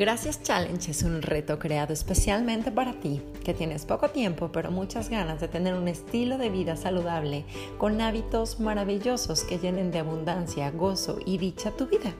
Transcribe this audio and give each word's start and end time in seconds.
Gracias 0.00 0.42
Challenge 0.42 0.92
es 0.92 1.02
un 1.02 1.20
reto 1.20 1.58
creado 1.58 1.92
especialmente 1.92 2.72
para 2.72 2.94
ti, 2.94 3.20
que 3.44 3.52
tienes 3.52 3.84
poco 3.84 4.08
tiempo 4.08 4.50
pero 4.50 4.70
muchas 4.70 5.10
ganas 5.10 5.42
de 5.42 5.48
tener 5.48 5.74
un 5.74 5.88
estilo 5.88 6.38
de 6.38 6.48
vida 6.48 6.74
saludable 6.74 7.44
con 7.76 8.00
hábitos 8.00 8.60
maravillosos 8.60 9.44
que 9.44 9.58
llenen 9.58 9.90
de 9.90 9.98
abundancia, 9.98 10.70
gozo 10.70 11.18
y 11.26 11.36
dicha 11.36 11.72
tu 11.72 11.86
vida. 11.86 12.14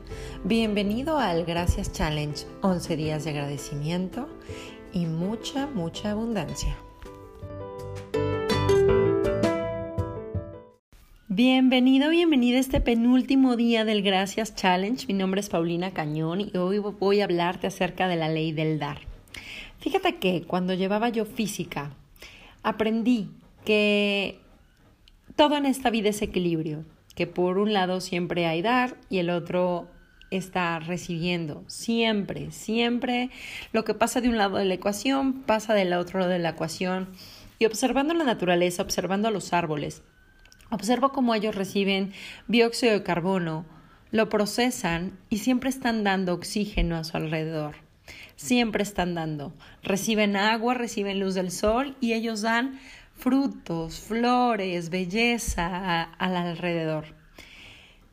Bienvenido 0.44 1.16
al 1.16 1.46
Gracias 1.46 1.90
Challenge, 1.90 2.44
11 2.60 2.96
días 2.96 3.24
de 3.24 3.30
agradecimiento 3.30 4.28
y 4.92 5.06
mucha, 5.06 5.66
mucha 5.66 6.10
abundancia. 6.10 6.76
Bienvenido, 11.42 12.10
bienvenida 12.10 12.58
a 12.58 12.60
este 12.60 12.82
penúltimo 12.82 13.56
día 13.56 13.86
del 13.86 14.02
Gracias 14.02 14.54
Challenge. 14.54 15.06
Mi 15.06 15.14
nombre 15.14 15.40
es 15.40 15.48
Paulina 15.48 15.92
Cañón 15.92 16.42
y 16.42 16.54
hoy 16.58 16.80
voy 16.80 17.22
a 17.22 17.24
hablarte 17.24 17.66
acerca 17.66 18.08
de 18.08 18.16
la 18.16 18.28
ley 18.28 18.52
del 18.52 18.78
dar. 18.78 18.98
Fíjate 19.78 20.16
que 20.16 20.42
cuando 20.42 20.74
llevaba 20.74 21.08
yo 21.08 21.24
física, 21.24 21.96
aprendí 22.62 23.30
que 23.64 24.38
todo 25.34 25.56
en 25.56 25.64
esta 25.64 25.88
vida 25.88 26.10
es 26.10 26.20
equilibrio, 26.20 26.84
que 27.14 27.26
por 27.26 27.56
un 27.56 27.72
lado 27.72 28.02
siempre 28.02 28.44
hay 28.44 28.60
dar 28.60 28.98
y 29.08 29.16
el 29.16 29.30
otro 29.30 29.88
está 30.30 30.78
recibiendo. 30.78 31.64
Siempre, 31.68 32.50
siempre 32.50 33.30
lo 33.72 33.84
que 33.84 33.94
pasa 33.94 34.20
de 34.20 34.28
un 34.28 34.36
lado 34.36 34.58
de 34.58 34.66
la 34.66 34.74
ecuación 34.74 35.40
pasa 35.44 35.72
del 35.72 35.94
otro 35.94 36.18
lado 36.20 36.32
de 36.32 36.38
la 36.38 36.50
ecuación. 36.50 37.08
Y 37.58 37.64
observando 37.64 38.12
la 38.12 38.24
naturaleza, 38.24 38.82
observando 38.82 39.28
a 39.28 39.30
los 39.30 39.54
árboles, 39.54 40.02
Observo 40.70 41.12
cómo 41.12 41.34
ellos 41.34 41.54
reciben 41.54 42.12
dióxido 42.48 42.92
de 42.92 43.02
carbono, 43.02 43.66
lo 44.12 44.28
procesan 44.28 45.18
y 45.28 45.38
siempre 45.38 45.70
están 45.70 46.04
dando 46.04 46.34
oxígeno 46.34 46.96
a 46.96 47.04
su 47.04 47.16
alrededor. 47.16 47.76
Siempre 48.36 48.82
están 48.82 49.14
dando. 49.14 49.52
Reciben 49.82 50.36
agua, 50.36 50.74
reciben 50.74 51.20
luz 51.20 51.34
del 51.34 51.50
sol 51.50 51.96
y 52.00 52.14
ellos 52.14 52.42
dan 52.42 52.78
frutos, 53.14 54.00
flores, 54.00 54.90
belleza 54.90 56.02
al 56.02 56.36
alrededor. 56.36 57.14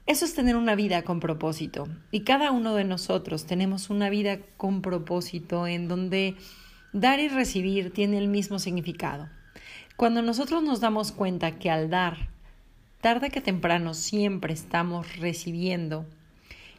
Eso 0.05 0.25
es 0.25 0.35
tener 0.35 0.55
una 0.55 0.75
vida 0.75 1.03
con 1.03 1.19
propósito. 1.19 1.87
Y 2.11 2.21
cada 2.21 2.51
uno 2.51 2.75
de 2.75 2.83
nosotros 2.83 3.45
tenemos 3.45 3.89
una 3.89 4.09
vida 4.09 4.39
con 4.57 4.81
propósito 4.81 5.67
en 5.67 5.87
donde 5.87 6.35
dar 6.93 7.19
y 7.19 7.27
recibir 7.27 7.91
tiene 7.91 8.17
el 8.17 8.27
mismo 8.27 8.59
significado. 8.59 9.29
Cuando 9.95 10.21
nosotros 10.21 10.63
nos 10.63 10.79
damos 10.79 11.11
cuenta 11.11 11.57
que 11.57 11.69
al 11.69 11.89
dar 11.89 12.29
tarde 13.01 13.29
que 13.29 13.41
temprano 13.41 13.93
siempre 13.93 14.53
estamos 14.53 15.17
recibiendo 15.17 16.05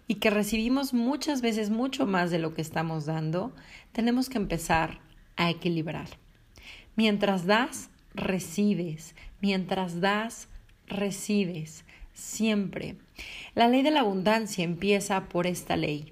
y 0.09 0.17
que 0.17 0.31
recibimos 0.31 0.95
muchas 0.95 1.43
veces 1.43 1.71
mucho 1.71 2.07
más 2.07 2.31
de 2.31 2.39
lo 2.39 2.55
que 2.55 2.63
estamos 2.63 3.07
dando, 3.07 3.55
tenemos 3.93 4.29
que 4.29 4.39
empezar 4.39 5.01
a 5.37 5.51
equilibrar. 5.51 6.09
Mientras 6.97 7.47
das, 7.47 7.91
recibes. 8.15 9.15
Mientras 9.41 10.01
das, 10.01 10.49
recibes. 10.87 11.85
Siempre. 12.15 12.97
La 13.55 13.69
ley 13.69 13.83
de 13.83 13.93
la 13.93 14.01
abundancia 14.01 14.65
empieza 14.65 15.29
por 15.29 15.47
esta 15.47 15.77
ley. 15.77 16.11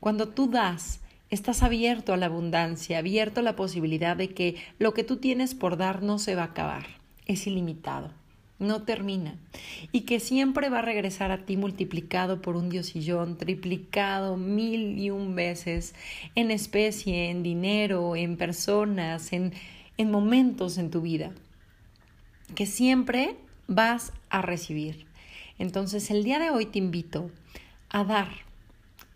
Cuando 0.00 0.28
tú 0.28 0.48
das, 0.48 1.00
estás 1.28 1.62
abierto 1.62 2.14
a 2.14 2.16
la 2.16 2.26
abundancia, 2.26 2.98
abierto 2.98 3.40
a 3.40 3.42
la 3.42 3.56
posibilidad 3.56 4.16
de 4.16 4.32
que 4.32 4.56
lo 4.78 4.94
que 4.94 5.04
tú 5.04 5.18
tienes 5.18 5.54
por 5.54 5.76
dar 5.76 6.02
no 6.02 6.18
se 6.18 6.34
va 6.34 6.42
a 6.42 6.46
acabar. 6.46 6.86
Es 7.26 7.46
ilimitado 7.46 8.23
no 8.58 8.82
termina 8.82 9.36
y 9.92 10.02
que 10.02 10.20
siempre 10.20 10.68
va 10.68 10.78
a 10.78 10.82
regresar 10.82 11.30
a 11.30 11.44
ti 11.44 11.56
multiplicado 11.56 12.40
por 12.40 12.56
un 12.56 12.70
diosillón, 12.70 13.36
triplicado 13.36 14.36
mil 14.36 14.98
y 14.98 15.10
un 15.10 15.34
veces 15.34 15.94
en 16.34 16.50
especie, 16.50 17.30
en 17.30 17.42
dinero, 17.42 18.16
en 18.16 18.36
personas, 18.36 19.32
en, 19.32 19.52
en 19.96 20.10
momentos 20.10 20.78
en 20.78 20.90
tu 20.90 21.00
vida, 21.00 21.32
que 22.54 22.66
siempre 22.66 23.36
vas 23.66 24.12
a 24.30 24.42
recibir. 24.42 25.06
Entonces 25.58 26.10
el 26.10 26.24
día 26.24 26.38
de 26.38 26.50
hoy 26.50 26.66
te 26.66 26.78
invito 26.78 27.30
a 27.88 28.04
dar, 28.04 28.28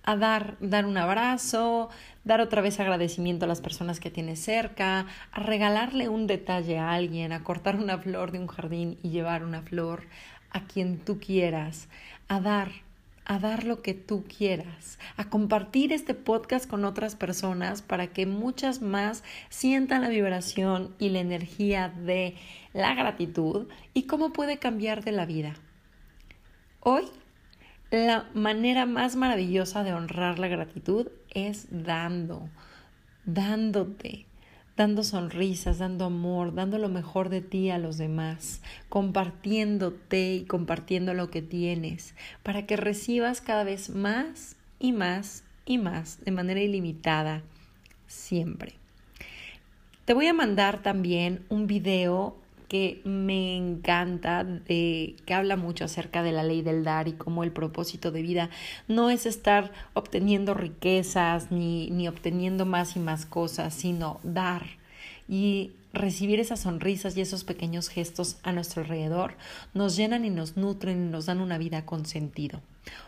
a 0.08 0.16
dar, 0.16 0.56
dar 0.60 0.86
un 0.86 0.96
abrazo, 0.96 1.90
dar 2.24 2.40
otra 2.40 2.62
vez 2.62 2.80
agradecimiento 2.80 3.44
a 3.44 3.48
las 3.48 3.60
personas 3.60 4.00
que 4.00 4.10
tienes 4.10 4.40
cerca, 4.40 5.04
a 5.32 5.40
regalarle 5.40 6.08
un 6.08 6.26
detalle 6.26 6.78
a 6.78 6.92
alguien, 6.92 7.30
a 7.30 7.44
cortar 7.44 7.76
una 7.76 7.98
flor 7.98 8.32
de 8.32 8.38
un 8.38 8.46
jardín 8.46 8.96
y 9.02 9.10
llevar 9.10 9.44
una 9.44 9.60
flor 9.60 10.04
a 10.50 10.64
quien 10.64 10.98
tú 10.98 11.20
quieras, 11.20 11.88
a 12.26 12.40
dar, 12.40 12.70
a 13.26 13.38
dar 13.38 13.64
lo 13.64 13.82
que 13.82 13.92
tú 13.92 14.24
quieras, 14.24 14.98
a 15.18 15.28
compartir 15.28 15.92
este 15.92 16.14
podcast 16.14 16.66
con 16.66 16.86
otras 16.86 17.14
personas 17.14 17.82
para 17.82 18.06
que 18.06 18.24
muchas 18.24 18.80
más 18.80 19.22
sientan 19.50 20.00
la 20.00 20.08
vibración 20.08 20.94
y 20.98 21.10
la 21.10 21.18
energía 21.18 21.90
de 21.90 22.34
la 22.72 22.94
gratitud 22.94 23.68
y 23.92 24.04
cómo 24.04 24.32
puede 24.32 24.56
cambiar 24.56 25.04
de 25.04 25.12
la 25.12 25.26
vida. 25.26 25.52
Hoy 26.80 27.04
la 27.90 28.28
manera 28.34 28.86
más 28.86 29.16
maravillosa 29.16 29.82
de 29.82 29.94
honrar 29.94 30.38
la 30.38 30.48
gratitud 30.48 31.08
es 31.30 31.68
dando, 31.70 32.48
dándote, 33.24 34.26
dando 34.76 35.02
sonrisas, 35.02 35.78
dando 35.78 36.04
amor, 36.04 36.54
dando 36.54 36.78
lo 36.78 36.88
mejor 36.88 37.30
de 37.30 37.40
ti 37.40 37.70
a 37.70 37.78
los 37.78 37.96
demás, 37.96 38.62
compartiéndote 38.88 40.34
y 40.34 40.44
compartiendo 40.44 41.14
lo 41.14 41.30
que 41.30 41.42
tienes, 41.42 42.14
para 42.42 42.66
que 42.66 42.76
recibas 42.76 43.40
cada 43.40 43.64
vez 43.64 43.90
más 43.90 44.56
y 44.78 44.92
más 44.92 45.44
y 45.64 45.78
más 45.78 46.22
de 46.24 46.30
manera 46.30 46.60
ilimitada, 46.60 47.42
siempre. 48.06 48.74
Te 50.04 50.14
voy 50.14 50.26
a 50.26 50.32
mandar 50.32 50.82
también 50.82 51.44
un 51.48 51.66
video 51.66 52.36
que 52.68 53.00
me 53.04 53.56
encanta, 53.56 54.44
de, 54.44 55.16
que 55.24 55.34
habla 55.34 55.56
mucho 55.56 55.84
acerca 55.84 56.22
de 56.22 56.32
la 56.32 56.42
ley 56.42 56.62
del 56.62 56.84
dar 56.84 57.08
y 57.08 57.12
cómo 57.12 57.42
el 57.42 57.50
propósito 57.50 58.12
de 58.12 58.22
vida 58.22 58.50
no 58.86 59.10
es 59.10 59.26
estar 59.26 59.72
obteniendo 59.94 60.54
riquezas 60.54 61.50
ni, 61.50 61.90
ni 61.90 62.08
obteniendo 62.08 62.66
más 62.66 62.96
y 62.96 63.00
más 63.00 63.26
cosas, 63.26 63.74
sino 63.74 64.20
dar. 64.22 64.77
Y 65.28 65.72
recibir 65.92 66.40
esas 66.40 66.60
sonrisas 66.60 67.16
y 67.16 67.20
esos 67.20 67.44
pequeños 67.44 67.88
gestos 67.88 68.38
a 68.42 68.52
nuestro 68.52 68.82
alrededor 68.82 69.34
nos 69.74 69.96
llenan 69.96 70.24
y 70.24 70.30
nos 70.30 70.56
nutren 70.56 71.06
y 71.06 71.10
nos 71.10 71.26
dan 71.26 71.40
una 71.40 71.58
vida 71.58 71.84
con 71.84 72.06
sentido. 72.06 72.60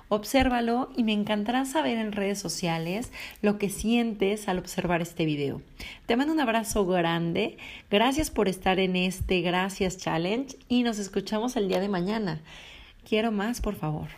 Obsérvalo 0.09 0.91
y 0.97 1.05
me 1.05 1.13
encantará 1.13 1.65
saber 1.65 1.99
en 1.99 2.13
redes 2.13 2.39
sociales 2.39 3.13
lo 3.43 3.59
que 3.59 3.71
sientes 3.71 4.49
al 4.49 4.59
observar 4.59 5.01
este 5.01 5.25
video. 5.25 5.63
Te 6.07 6.17
mando 6.17 6.33
un 6.33 6.41
abrazo 6.41 6.85
grande, 6.87 7.57
gracias 7.91 8.31
por 8.31 8.49
estar 8.49 8.79
en 8.79 8.97
este 8.97 9.41
Gracias 9.41 9.97
Challenge 9.97 10.57
y 10.69 10.83
nos 10.83 10.99
escuchamos 10.99 11.57
el 11.57 11.69
día 11.69 11.81
de 11.81 11.89
mañana. 11.89 12.41
Quiero 13.09 13.33
más, 13.33 13.61
por 13.61 13.77
favor. 13.77 14.09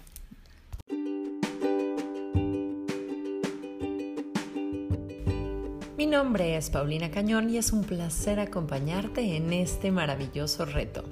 Mi 6.03 6.09
nombre 6.09 6.57
es 6.57 6.69
Paulina 6.69 7.13
Cañón 7.13 7.49
y 7.49 7.59
es 7.59 7.73
un 7.73 7.85
placer 7.85 8.41
acompañarte 8.41 9.37
en 9.37 9.53
este 9.53 9.93
maravilloso 9.93 10.65
reto. 10.65 11.05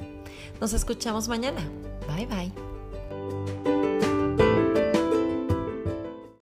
Nos 0.61 0.73
escuchamos 0.73 1.29
mañana. 1.29 1.63
Bye 2.09 2.27
bye. 2.27 2.70